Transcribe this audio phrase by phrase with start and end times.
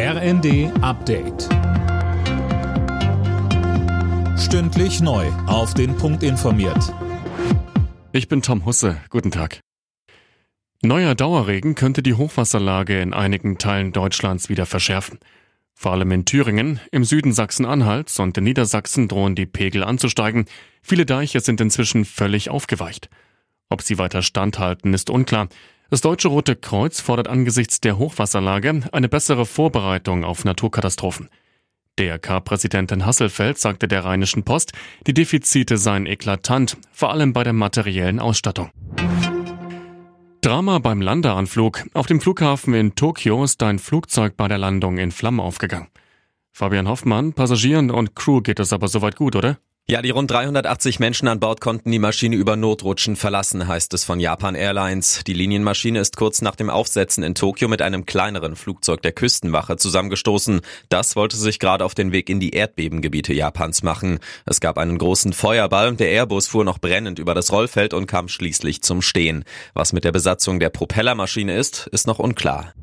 [0.00, 1.48] RND Update.
[4.38, 5.26] Stündlich neu.
[5.48, 6.94] Auf den Punkt informiert.
[8.12, 8.98] Ich bin Tom Husse.
[9.10, 9.58] Guten Tag.
[10.82, 15.18] Neuer Dauerregen könnte die Hochwasserlage in einigen Teilen Deutschlands wieder verschärfen.
[15.74, 20.44] Vor allem in Thüringen, im Süden Sachsen-Anhalts und in Niedersachsen drohen die Pegel anzusteigen.
[20.80, 23.10] Viele Deiche sind inzwischen völlig aufgeweicht.
[23.68, 25.48] Ob sie weiter standhalten, ist unklar.
[25.90, 31.30] Das Deutsche Rote Kreuz fordert angesichts der Hochwasserlage eine bessere Vorbereitung auf Naturkatastrophen.
[31.98, 34.72] DRK-Präsidentin Hasselfeld sagte der Rheinischen Post,
[35.06, 38.70] die Defizite seien eklatant, vor allem bei der materiellen Ausstattung.
[40.42, 41.86] Drama beim Landeanflug.
[41.94, 45.88] Auf dem Flughafen in Tokio ist ein Flugzeug bei der Landung in Flammen aufgegangen.
[46.52, 49.58] Fabian Hoffmann, Passagieren und Crew geht es aber soweit gut, oder?
[49.90, 54.04] Ja, die rund 380 Menschen an Bord konnten die Maschine über Notrutschen verlassen, heißt es
[54.04, 55.22] von Japan Airlines.
[55.26, 59.78] Die Linienmaschine ist kurz nach dem Aufsetzen in Tokio mit einem kleineren Flugzeug der Küstenwache
[59.78, 60.60] zusammengestoßen.
[60.90, 64.18] Das wollte sich gerade auf den Weg in die Erdbebengebiete Japans machen.
[64.44, 68.28] Es gab einen großen Feuerball, der Airbus fuhr noch brennend über das Rollfeld und kam
[68.28, 69.44] schließlich zum Stehen.
[69.72, 72.74] Was mit der Besatzung der Propellermaschine ist, ist noch unklar.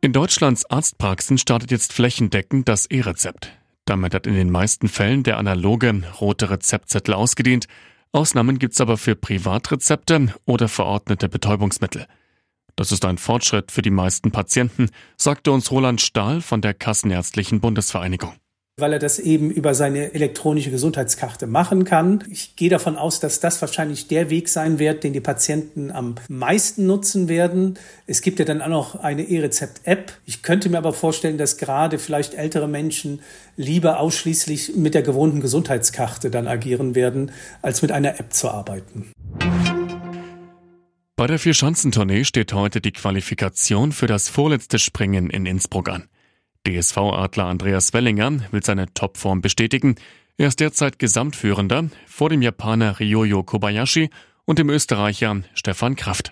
[0.00, 3.57] In Deutschlands Arztpraxen startet jetzt flächendeckend das E-Rezept.
[3.88, 7.68] Damit hat in den meisten Fällen der analoge rote Rezeptzettel ausgedient.
[8.12, 12.06] Ausnahmen gibt's aber für Privatrezepte oder verordnete Betäubungsmittel.
[12.76, 17.60] Das ist ein Fortschritt für die meisten Patienten, sagte uns Roland Stahl von der Kassenärztlichen
[17.62, 18.34] Bundesvereinigung
[18.78, 22.24] weil er das eben über seine elektronische Gesundheitskarte machen kann.
[22.30, 26.14] Ich gehe davon aus, dass das wahrscheinlich der Weg sein wird, den die Patienten am
[26.28, 27.78] meisten nutzen werden.
[28.06, 30.12] Es gibt ja dann auch noch eine E-Rezept-App.
[30.24, 33.20] Ich könnte mir aber vorstellen, dass gerade vielleicht ältere Menschen
[33.56, 39.10] lieber ausschließlich mit der gewohnten Gesundheitskarte dann agieren werden, als mit einer App zu arbeiten.
[41.16, 46.08] Bei der Vierschanzentournee steht heute die Qualifikation für das vorletzte Springen in Innsbruck an.
[46.68, 49.94] DSV-Adler Andreas Wellinger will seine Topform bestätigen.
[50.36, 54.10] Er ist derzeit Gesamtführender vor dem Japaner Ryoyo Kobayashi
[54.44, 56.30] und dem Österreicher Stefan Kraft.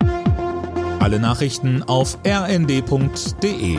[1.01, 3.79] Alle Nachrichten auf rnd.de